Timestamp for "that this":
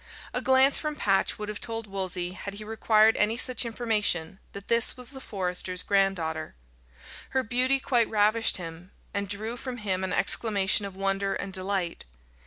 4.53-4.97